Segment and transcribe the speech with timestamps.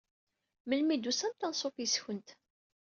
[0.67, 2.29] Meli i d-tusamt anṣuf yes-kent.